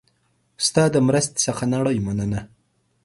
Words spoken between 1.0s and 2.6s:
مرستې څخه نړۍ مننه